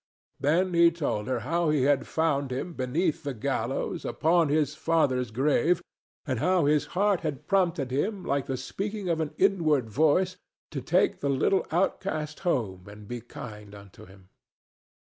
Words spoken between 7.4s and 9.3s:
prompted him like the speaking of